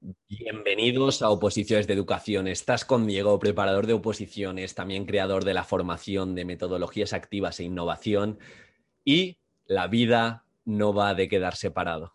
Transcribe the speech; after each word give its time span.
Bienvenidos 0.00 1.22
a 1.22 1.30
Oposiciones 1.30 1.88
de 1.88 1.94
Educación. 1.94 2.46
Estás 2.46 2.84
con 2.84 3.06
Diego, 3.06 3.38
preparador 3.40 3.88
de 3.88 3.94
oposiciones, 3.94 4.76
también 4.76 5.06
creador 5.06 5.44
de 5.44 5.54
la 5.54 5.64
formación 5.64 6.36
de 6.36 6.44
metodologías 6.44 7.12
activas 7.12 7.58
e 7.58 7.64
innovación. 7.64 8.38
Y 9.04 9.38
la 9.66 9.88
vida 9.88 10.44
no 10.64 10.94
va 10.94 11.14
de 11.14 11.28
quedar 11.28 11.56
separado. 11.56 12.14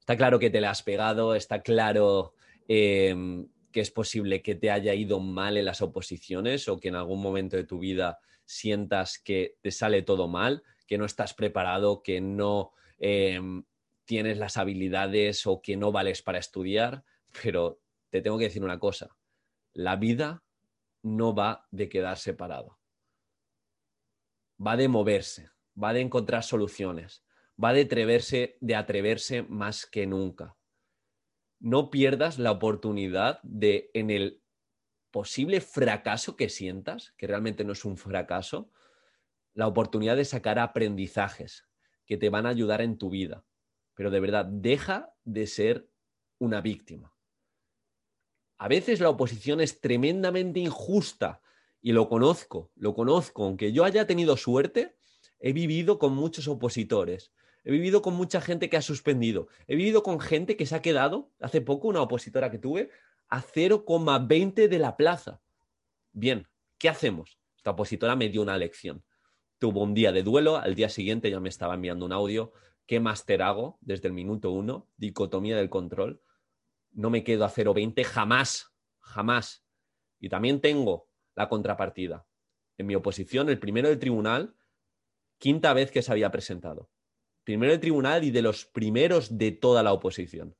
Está 0.00 0.16
claro 0.16 0.38
que 0.38 0.48
te 0.48 0.62
la 0.62 0.70
has 0.70 0.82
pegado, 0.82 1.34
está 1.34 1.60
claro 1.60 2.32
em, 2.66 3.48
que 3.72 3.80
es 3.80 3.90
posible 3.90 4.40
que 4.40 4.54
te 4.54 4.70
haya 4.70 4.94
ido 4.94 5.20
mal 5.20 5.58
en 5.58 5.66
las 5.66 5.82
oposiciones 5.82 6.66
o 6.68 6.78
que 6.78 6.88
en 6.88 6.94
algún 6.94 7.20
momento 7.20 7.56
de 7.56 7.64
tu 7.64 7.78
vida 7.78 8.20
sientas 8.46 9.18
que 9.18 9.56
te 9.60 9.70
sale 9.70 10.00
todo 10.00 10.28
mal, 10.28 10.62
que 10.86 10.96
no 10.96 11.04
estás 11.04 11.34
preparado, 11.34 12.02
que 12.02 12.22
no 12.22 12.72
em, 12.98 13.64
tienes 14.06 14.38
las 14.38 14.56
habilidades 14.56 15.46
o 15.46 15.60
que 15.60 15.76
no 15.76 15.92
vales 15.92 16.22
para 16.22 16.38
estudiar, 16.38 17.04
pero 17.42 17.80
te 18.10 18.20
tengo 18.20 18.38
que 18.38 18.44
decir 18.44 18.64
una 18.64 18.78
cosa, 18.78 19.16
la 19.72 19.96
vida 19.96 20.42
no 21.02 21.34
va 21.34 21.66
de 21.70 21.88
quedar 21.88 22.18
separado, 22.18 22.78
va 24.64 24.76
de 24.76 24.88
moverse, 24.88 25.50
va 25.82 25.92
de 25.92 26.00
encontrar 26.00 26.42
soluciones, 26.42 27.24
va 27.62 27.72
de 27.72 27.82
atreverse, 27.82 28.56
de 28.60 28.74
atreverse 28.74 29.42
más 29.42 29.86
que 29.86 30.06
nunca. 30.06 30.56
No 31.60 31.90
pierdas 31.90 32.38
la 32.38 32.52
oportunidad 32.52 33.40
de, 33.42 33.90
en 33.94 34.10
el 34.10 34.42
posible 35.10 35.60
fracaso 35.60 36.36
que 36.36 36.48
sientas, 36.48 37.14
que 37.16 37.26
realmente 37.26 37.64
no 37.64 37.72
es 37.72 37.84
un 37.84 37.96
fracaso, 37.96 38.70
la 39.54 39.66
oportunidad 39.66 40.16
de 40.16 40.24
sacar 40.24 40.58
aprendizajes 40.58 41.66
que 42.06 42.16
te 42.16 42.30
van 42.30 42.46
a 42.46 42.50
ayudar 42.50 42.80
en 42.80 42.96
tu 42.96 43.10
vida 43.10 43.44
pero 43.98 44.12
de 44.12 44.20
verdad, 44.20 44.44
deja 44.44 45.12
de 45.24 45.48
ser 45.48 45.90
una 46.38 46.60
víctima. 46.60 47.12
A 48.58 48.68
veces 48.68 49.00
la 49.00 49.08
oposición 49.08 49.60
es 49.60 49.80
tremendamente 49.80 50.60
injusta 50.60 51.40
y 51.80 51.92
lo 51.92 52.08
conozco, 52.08 52.70
lo 52.76 52.94
conozco, 52.94 53.44
aunque 53.44 53.72
yo 53.72 53.84
haya 53.84 54.06
tenido 54.06 54.36
suerte, 54.36 54.96
he 55.38 55.52
vivido 55.52 55.98
con 55.98 56.14
muchos 56.14 56.48
opositores, 56.48 57.32
he 57.64 57.70
vivido 57.70 58.02
con 58.02 58.14
mucha 58.14 58.40
gente 58.40 58.68
que 58.68 58.76
ha 58.76 58.82
suspendido, 58.82 59.48
he 59.68 59.76
vivido 59.76 60.02
con 60.02 60.20
gente 60.20 60.56
que 60.56 60.66
se 60.66 60.74
ha 60.74 60.82
quedado, 60.82 61.30
hace 61.40 61.60
poco 61.60 61.88
una 61.88 62.02
opositora 62.02 62.50
que 62.50 62.58
tuve, 62.58 62.90
a 63.28 63.42
0,20 63.42 64.68
de 64.68 64.78
la 64.78 64.96
plaza. 64.96 65.40
Bien, 66.12 66.48
¿qué 66.78 66.88
hacemos? 66.88 67.38
Esta 67.56 67.70
opositora 67.70 68.16
me 68.16 68.28
dio 68.28 68.42
una 68.42 68.56
lección. 68.56 69.04
Tuvo 69.58 69.82
un 69.82 69.94
día 69.94 70.12
de 70.12 70.22
duelo, 70.22 70.56
al 70.56 70.74
día 70.74 70.88
siguiente 70.88 71.30
ya 71.30 71.40
me 71.40 71.48
estaba 71.48 71.74
enviando 71.74 72.06
un 72.06 72.12
audio 72.12 72.52
¿Qué 72.88 73.00
máster 73.00 73.42
hago 73.42 73.76
desde 73.82 74.08
el 74.08 74.14
minuto 74.14 74.50
uno? 74.50 74.88
Dicotomía 74.96 75.58
del 75.58 75.68
control. 75.68 76.22
No 76.92 77.10
me 77.10 77.24
quedo 77.24 77.44
a 77.44 77.50
0,20 77.50 78.04
jamás, 78.04 78.72
jamás. 79.00 79.64
Y 80.18 80.28
también 80.28 80.60
tengo 80.60 81.08
la 81.34 81.48
contrapartida. 81.48 82.26
En 82.76 82.86
mi 82.86 82.94
oposición, 82.94 83.48
el 83.48 83.58
primero 83.58 83.88
del 83.88 83.98
tribunal, 83.98 84.54
quinta 85.38 85.72
vez 85.72 85.90
que 85.90 86.02
se 86.02 86.12
había 86.12 86.30
presentado. 86.30 86.90
Primero 87.44 87.72
del 87.72 87.80
tribunal 87.80 88.24
y 88.24 88.30
de 88.30 88.42
los 88.42 88.66
primeros 88.66 89.38
de 89.38 89.52
toda 89.52 89.82
la 89.82 89.92
oposición. 89.92 90.56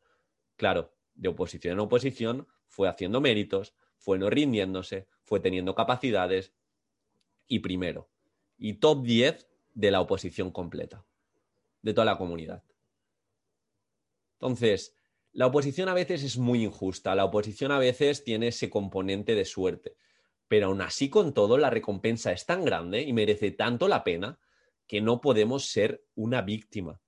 Claro, 0.57 0.95
de 1.15 1.29
oposición 1.29 1.75
en 1.75 1.81
oposición, 1.81 2.49
fue 2.67 2.89
haciendo 2.89 3.21
méritos, 3.21 3.75
fue 3.97 4.19
no 4.19 4.31
rindiéndose, 4.31 5.07
fue 5.23 5.41
teniendo 5.41 5.75
capacidades 5.75 6.55
y 7.47 7.61
primero. 7.61 8.09
Y 8.57 8.75
top 8.75 9.03
10 9.03 9.49
de 9.75 9.91
la 9.91 10.01
oposición 10.01 10.51
completa 10.51 11.05
de 11.83 11.95
toda 11.95 12.05
la 12.05 12.19
comunidad. 12.19 12.65
Entonces, 14.35 14.97
la 15.39 15.47
oposición 15.47 15.89
a 15.89 15.95
veces 15.95 16.25
es 16.25 16.37
muy 16.37 16.65
injusta, 16.65 17.15
la 17.15 17.25
oposición 17.25 17.71
a 17.71 17.79
veces 17.79 18.25
tiene 18.25 18.49
ese 18.49 18.69
componente 18.69 19.37
de 19.37 19.45
suerte, 19.45 19.97
pero 20.49 20.67
aún 20.67 20.83
así 20.83 21.11
con 21.11 21.33
todo 21.33 21.59
la 21.59 21.71
recompensa 21.71 22.33
es 22.33 22.45
tan 22.45 22.65
grande 22.65 23.03
y 23.03 23.13
merece 23.13 23.53
tanto 23.53 23.87
la 23.87 24.03
pena 24.03 24.41
que 24.89 25.01
no 25.01 25.21
podemos 25.21 25.67
ser 25.67 26.05
una 26.17 26.43
víctima, 26.43 27.01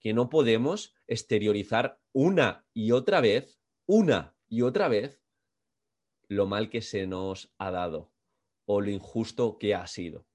que 0.00 0.12
no 0.12 0.28
podemos 0.28 0.94
exteriorizar 1.06 1.98
una 2.12 2.66
y 2.74 2.92
otra 2.92 3.22
vez, 3.22 3.58
una 3.86 4.36
y 4.50 4.60
otra 4.60 4.88
vez, 4.88 5.22
lo 6.28 6.44
mal 6.44 6.68
que 6.68 6.82
se 6.82 7.06
nos 7.06 7.54
ha 7.56 7.70
dado 7.70 8.12
o 8.66 8.82
lo 8.82 8.90
injusto 8.90 9.56
que 9.56 9.74
ha 9.74 9.86
sido. 9.86 10.26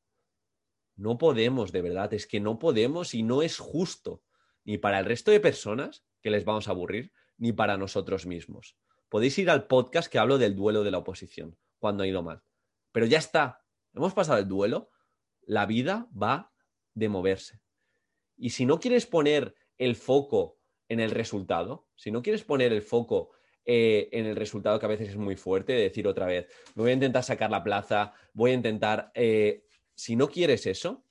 No 0.96 1.20
podemos, 1.20 1.72
de 1.72 1.84
verdad, 1.84 2.12
es 2.16 2.26
que 2.26 2.40
no 2.40 2.58
podemos 2.58 3.14
y 3.14 3.22
no 3.22 3.44
es 3.44 3.60
justo, 3.60 4.24
ni 4.64 4.80
para 4.80 4.98
el 4.98 5.06
resto 5.06 5.30
de 5.30 5.40
personas 5.40 6.04
que 6.20 6.32
les 6.32 6.44
vamos 6.44 6.68
a 6.68 6.72
aburrir, 6.72 7.14
ni 7.38 7.52
para 7.52 7.78
nosotros 7.78 8.26
mismos. 8.26 8.76
Podéis 9.10 9.38
ir 9.38 9.50
al 9.50 9.68
podcast 9.68 10.12
que 10.12 10.20
hablo 10.20 10.38
del 10.38 10.56
duelo 10.56 10.84
de 10.84 10.92
la 10.92 10.98
oposición, 10.98 11.58
cuando 11.80 12.04
ha 12.04 12.08
ido 12.08 12.24
mal. 12.24 12.42
Pero 12.92 13.06
ya 13.06 13.20
está, 13.20 13.64
hemos 13.94 14.14
pasado 14.14 14.40
el 14.40 14.48
duelo, 14.48 14.90
la 15.42 15.66
vida 15.66 16.10
va 16.12 16.52
de 16.94 17.10
moverse. 17.10 17.62
Y 18.36 18.52
si 18.52 18.66
no 18.66 18.80
quieres 18.80 19.06
poner 19.06 19.56
el 19.78 19.96
foco 19.96 20.60
en 20.90 21.00
el 21.00 21.12
resultado, 21.12 21.88
si 21.96 22.12
no 22.12 22.22
quieres 22.22 22.44
poner 22.44 22.74
el 22.74 22.82
foco 22.82 23.32
eh, 23.66 24.10
en 24.12 24.26
el 24.26 24.36
resultado 24.36 24.80
que 24.80 24.86
a 24.86 24.90
veces 24.90 25.10
es 25.10 25.18
muy 25.18 25.36
fuerte, 25.36 25.74
de 25.74 25.84
decir 25.84 26.08
otra 26.08 26.26
vez, 26.26 26.48
me 26.76 26.84
voy 26.84 26.92
a 26.92 26.96
intentar 26.96 27.24
sacar 27.24 27.52
la 27.52 27.64
plaza, 27.64 28.14
voy 28.34 28.52
a 28.52 28.56
intentar 28.56 29.12
eh, 29.14 29.66
si 29.96 30.16
no 30.16 30.30
quieres 30.30 30.66
eso, 30.66 31.04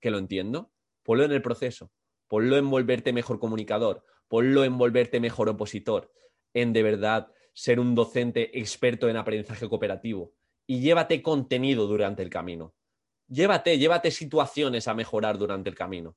que 0.00 0.10
lo 0.10 0.18
entiendo, 0.18 0.72
ponlo 1.02 1.24
en 1.24 1.32
el 1.32 1.42
proceso, 1.42 1.92
ponlo 2.28 2.56
en 2.56 2.68
volverte 2.68 3.12
mejor 3.12 3.38
comunicador, 3.38 4.04
ponlo 4.32 4.64
en 4.64 4.78
volverte 4.78 5.20
mejor 5.20 5.50
opositor, 5.50 6.10
en 6.54 6.72
de 6.72 6.82
verdad 6.82 7.30
ser 7.52 7.78
un 7.78 7.94
docente 7.94 8.58
experto 8.58 9.10
en 9.10 9.18
aprendizaje 9.18 9.68
cooperativo 9.68 10.32
y 10.66 10.80
llévate 10.80 11.20
contenido 11.20 11.86
durante 11.86 12.22
el 12.22 12.30
camino. 12.30 12.74
Llévate, 13.28 13.76
llévate 13.76 14.10
situaciones 14.10 14.88
a 14.88 14.94
mejorar 14.94 15.36
durante 15.36 15.68
el 15.68 15.74
camino. 15.74 16.16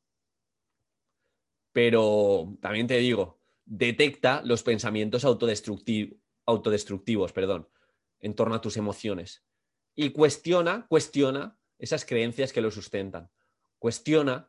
Pero 1.74 2.56
también 2.62 2.88
te 2.88 3.00
digo, 3.00 3.42
detecta 3.66 4.42
los 4.46 4.64
pensamientos 4.64 5.26
autodestructivos, 5.26 7.34
perdón, 7.34 7.68
en 8.22 8.34
torno 8.34 8.56
a 8.56 8.62
tus 8.62 8.78
emociones 8.78 9.44
y 9.94 10.12
cuestiona, 10.12 10.88
cuestiona 10.88 11.60
esas 11.80 12.06
creencias 12.06 12.54
que 12.54 12.62
lo 12.62 12.72
sustentan. 12.72 13.30
Cuestiona 13.78 14.48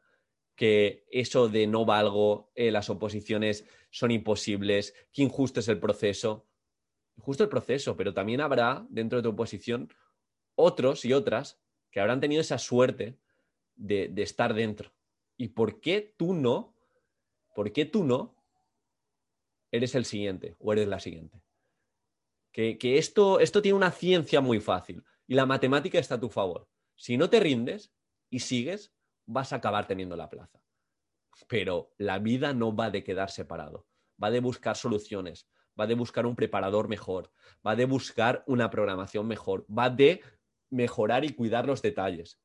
que 0.56 1.04
eso 1.10 1.48
de 1.48 1.66
no 1.66 1.84
valgo, 1.84 2.50
eh, 2.54 2.70
las 2.70 2.90
oposiciones 2.90 3.66
son 3.90 4.10
imposibles, 4.10 4.94
que 5.12 5.22
injusto 5.22 5.60
es 5.60 5.68
el 5.68 5.78
proceso. 5.78 6.46
Justo 7.18 7.44
el 7.44 7.50
proceso, 7.50 7.96
pero 7.96 8.12
también 8.12 8.40
habrá 8.40 8.86
dentro 8.88 9.18
de 9.18 9.22
tu 9.22 9.30
oposición 9.30 9.92
otros 10.54 11.04
y 11.04 11.12
otras 11.12 11.60
que 11.90 12.00
habrán 12.00 12.20
tenido 12.20 12.40
esa 12.40 12.58
suerte 12.58 13.18
de, 13.74 14.12
estar 14.16 14.54
dentro. 14.54 14.92
¿Y 15.36 15.48
por 15.48 15.80
qué 15.80 16.14
tú 16.16 16.34
no? 16.34 16.74
¿Por 17.54 17.72
qué 17.72 17.84
tú 17.84 18.04
no 18.04 18.34
eres 19.70 19.94
el 19.94 20.04
siguiente 20.04 20.56
o 20.58 20.72
eres 20.72 20.88
la 20.88 21.00
siguiente? 21.00 21.42
Que, 22.52 22.78
esto 22.96 23.38
tiene 23.62 23.76
una 23.76 23.90
ciencia 23.90 24.40
muy 24.40 24.60
fácil 24.60 25.04
y 25.26 25.34
la 25.34 25.44
matemática 25.44 25.98
está 25.98 26.14
a 26.14 26.20
tu 26.20 26.30
favor. 26.30 26.68
Si 26.94 27.18
no 27.18 27.28
te 27.28 27.40
rindes 27.40 27.92
y 28.30 28.40
sigues, 28.40 28.95
vas 29.26 29.52
a 29.52 29.56
acabar 29.56 29.86
teniendo 29.86 30.16
la 30.16 30.30
plaza. 30.30 30.60
Pero 31.48 31.92
la 31.98 32.18
vida 32.18 32.54
no 32.54 32.74
va 32.74 32.90
de 32.90 33.04
quedar 33.04 33.30
separado, 33.30 33.86
va 34.22 34.30
de 34.30 34.40
buscar 34.40 34.76
soluciones, 34.76 35.48
va 35.78 35.86
de 35.86 35.94
buscar 35.94 36.26
un 36.26 36.36
preparador 36.36 36.88
mejor, 36.88 37.30
va 37.66 37.76
de 37.76 37.84
buscar 37.84 38.42
una 38.46 38.70
programación 38.70 39.26
mejor, 39.26 39.66
va 39.70 39.90
de 39.90 40.22
mejorar 40.70 41.24
y 41.24 41.34
cuidar 41.34 41.66
los 41.66 41.82
detalles. 41.82 42.40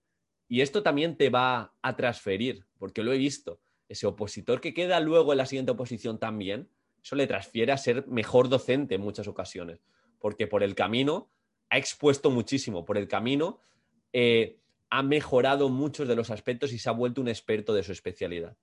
Y 0.48 0.62
esto 0.62 0.84
también 0.84 1.16
te 1.16 1.30
va 1.30 1.74
a 1.82 1.96
transferir, 1.96 2.66
porque 2.78 3.04
lo 3.04 3.14
he 3.14 3.18
visto. 3.18 3.62
Ese 3.88 4.08
opositor 4.08 4.60
que 4.60 4.74
queda 4.74 5.00
luego 5.00 5.32
en 5.32 5.38
la 5.38 5.46
siguiente 5.46 5.72
oposición 5.72 6.20
también, 6.20 6.70
eso 7.02 7.16
le 7.16 7.28
transfiere 7.28 7.72
a 7.72 7.78
ser 7.78 8.08
mejor 8.08 8.50
docente 8.50 8.96
en 8.96 9.02
muchas 9.02 9.28
ocasiones, 9.28 9.80
porque 10.20 10.48
por 10.48 10.64
el 10.64 10.76
camino 10.76 11.30
ha 11.70 11.78
expuesto 11.78 12.30
muchísimo, 12.30 12.86
por 12.86 12.98
el 12.98 13.08
camino 13.08 13.60
eh, 14.14 14.61
ha 14.92 15.04
mejorado 15.04 15.70
muchos 15.70 16.08
de 16.08 16.16
los 16.16 16.30
aspectos 16.30 16.74
y 16.74 16.78
se 16.78 16.90
ha 16.90 16.92
vuelto 16.92 17.22
un 17.22 17.30
experto 17.30 17.74
de 17.74 17.82
su 17.82 17.94
especialidad. 17.94 18.58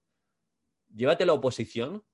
Llévate 0.94 1.26
la 1.26 1.32
oposición 1.32 2.04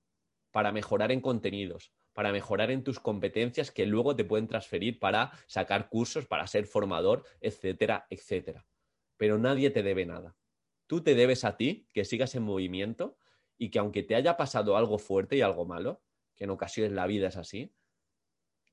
para 0.52 0.72
mejorar 0.72 1.12
en 1.12 1.20
contenidos, 1.20 1.92
para 2.12 2.32
mejorar 2.32 2.70
en 2.70 2.84
tus 2.84 3.00
competencias 3.00 3.72
que 3.72 3.86
luego 3.86 4.14
te 4.14 4.24
pueden 4.24 4.46
transferir 4.46 5.00
para 5.00 5.32
sacar 5.46 5.88
cursos, 5.88 6.26
para 6.26 6.46
ser 6.46 6.66
formador, 6.66 7.24
etcétera, 7.40 8.06
etcétera. 8.08 8.66
Pero 9.16 9.36
nadie 9.38 9.70
te 9.70 9.82
debe 9.82 10.06
nada. 10.06 10.36
Tú 10.86 11.02
te 11.02 11.14
debes 11.14 11.44
a 11.44 11.56
ti 11.56 11.88
que 11.92 12.04
sigas 12.04 12.36
en 12.36 12.44
movimiento 12.44 13.18
y 13.58 13.70
que 13.70 13.80
aunque 13.80 14.04
te 14.04 14.14
haya 14.14 14.36
pasado 14.36 14.76
algo 14.76 14.98
fuerte 14.98 15.36
y 15.36 15.40
algo 15.40 15.66
malo, 15.66 16.02
que 16.36 16.44
en 16.44 16.50
ocasiones 16.50 16.92
la 16.92 17.06
vida 17.06 17.28
es 17.28 17.36
así, 17.36 17.74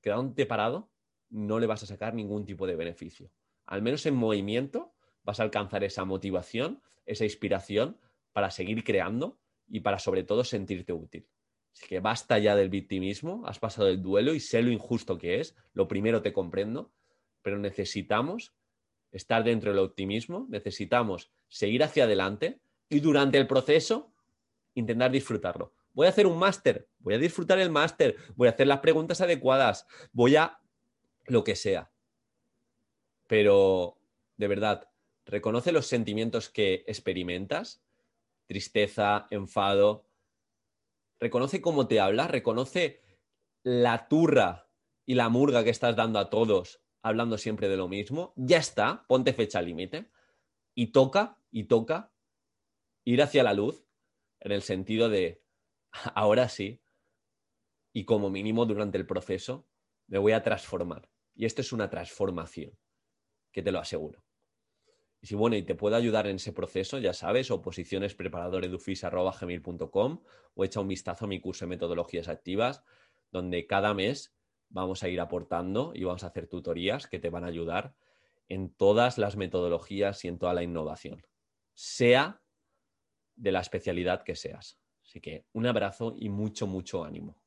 quedándote 0.00 0.46
parado, 0.46 0.92
no 1.30 1.58
le 1.58 1.66
vas 1.66 1.82
a 1.82 1.86
sacar 1.86 2.14
ningún 2.14 2.44
tipo 2.44 2.66
de 2.66 2.76
beneficio 2.76 3.32
al 3.66 3.82
menos 3.82 4.04
en 4.06 4.14
movimiento, 4.14 4.94
vas 5.24 5.40
a 5.40 5.44
alcanzar 5.44 5.84
esa 5.84 6.04
motivación, 6.04 6.82
esa 7.06 7.24
inspiración 7.24 7.98
para 8.32 8.50
seguir 8.50 8.84
creando 8.84 9.38
y 9.68 9.80
para 9.80 9.98
sobre 9.98 10.22
todo 10.24 10.44
sentirte 10.44 10.92
útil. 10.92 11.26
Así 11.72 11.86
que 11.86 12.00
basta 12.00 12.38
ya 12.38 12.54
del 12.54 12.68
victimismo, 12.68 13.42
has 13.46 13.58
pasado 13.58 13.88
el 13.88 14.02
duelo 14.02 14.34
y 14.34 14.40
sé 14.40 14.62
lo 14.62 14.70
injusto 14.70 15.18
que 15.18 15.40
es. 15.40 15.56
Lo 15.72 15.88
primero 15.88 16.20
te 16.20 16.32
comprendo, 16.32 16.92
pero 17.40 17.58
necesitamos 17.58 18.54
estar 19.10 19.44
dentro 19.44 19.70
del 19.70 19.80
optimismo, 19.80 20.46
necesitamos 20.48 21.30
seguir 21.48 21.82
hacia 21.82 22.04
adelante 22.04 22.60
y 22.88 23.00
durante 23.00 23.38
el 23.38 23.46
proceso 23.46 24.12
intentar 24.74 25.10
disfrutarlo. 25.10 25.72
Voy 25.94 26.06
a 26.06 26.10
hacer 26.10 26.26
un 26.26 26.38
máster, 26.38 26.88
voy 26.98 27.14
a 27.14 27.18
disfrutar 27.18 27.58
el 27.58 27.70
máster, 27.70 28.16
voy 28.34 28.48
a 28.48 28.52
hacer 28.52 28.66
las 28.66 28.80
preguntas 28.80 29.20
adecuadas, 29.20 29.86
voy 30.12 30.36
a 30.36 30.58
lo 31.26 31.44
que 31.44 31.54
sea. 31.54 31.90
Pero, 33.28 33.98
de 34.36 34.48
verdad, 34.48 34.91
reconoce 35.24 35.72
los 35.72 35.86
sentimientos 35.86 36.48
que 36.48 36.84
experimentas, 36.86 37.82
tristeza, 38.46 39.26
enfado, 39.30 40.06
reconoce 41.20 41.60
cómo 41.60 41.86
te 41.86 42.00
hablas, 42.00 42.30
reconoce 42.30 43.00
la 43.62 44.08
turra 44.08 44.68
y 45.06 45.14
la 45.14 45.28
murga 45.28 45.64
que 45.64 45.70
estás 45.70 45.96
dando 45.96 46.18
a 46.18 46.30
todos 46.30 46.82
hablando 47.02 47.36
siempre 47.36 47.68
de 47.68 47.76
lo 47.76 47.88
mismo, 47.88 48.32
ya 48.36 48.58
está, 48.58 49.04
ponte 49.08 49.32
fecha 49.32 49.60
límite. 49.60 50.10
Y 50.74 50.86
toca, 50.86 51.38
y 51.50 51.64
toca 51.64 52.12
ir 53.04 53.20
hacia 53.20 53.42
la 53.42 53.52
luz 53.52 53.84
en 54.40 54.52
el 54.52 54.62
sentido 54.62 55.08
de, 55.10 55.42
ahora 56.14 56.48
sí, 56.48 56.80
y 57.92 58.04
como 58.04 58.30
mínimo 58.30 58.64
durante 58.64 58.96
el 58.96 59.06
proceso, 59.06 59.66
me 60.06 60.18
voy 60.18 60.32
a 60.32 60.42
transformar. 60.42 61.10
Y 61.34 61.44
esto 61.44 61.60
es 61.60 61.72
una 61.72 61.90
transformación, 61.90 62.78
que 63.52 63.62
te 63.62 63.72
lo 63.72 63.80
aseguro. 63.80 64.24
Y 65.22 65.28
si 65.28 65.34
bueno, 65.36 65.56
y 65.56 65.62
te 65.62 65.76
puedo 65.76 65.94
ayudar 65.94 66.26
en 66.26 66.34
ese 66.36 66.52
proceso, 66.52 66.98
ya 66.98 67.14
sabes, 67.14 67.52
oposicionespreparadoredufis.com 67.52 70.20
o 70.54 70.64
echa 70.64 70.80
un 70.80 70.88
vistazo 70.88 71.26
a 71.26 71.28
mi 71.28 71.40
curso 71.40 71.64
de 71.64 71.70
metodologías 71.70 72.26
activas, 72.28 72.82
donde 73.30 73.68
cada 73.68 73.94
mes 73.94 74.34
vamos 74.68 75.04
a 75.04 75.08
ir 75.08 75.20
aportando 75.20 75.92
y 75.94 76.02
vamos 76.02 76.24
a 76.24 76.26
hacer 76.26 76.48
tutorías 76.48 77.06
que 77.06 77.20
te 77.20 77.30
van 77.30 77.44
a 77.44 77.48
ayudar 77.48 77.94
en 78.48 78.74
todas 78.74 79.16
las 79.16 79.36
metodologías 79.36 80.24
y 80.24 80.28
en 80.28 80.38
toda 80.38 80.54
la 80.54 80.64
innovación, 80.64 81.24
sea 81.72 82.42
de 83.36 83.52
la 83.52 83.60
especialidad 83.60 84.24
que 84.24 84.34
seas. 84.34 84.80
Así 85.04 85.20
que 85.20 85.46
un 85.52 85.66
abrazo 85.66 86.16
y 86.18 86.30
mucho, 86.30 86.66
mucho 86.66 87.04
ánimo. 87.04 87.41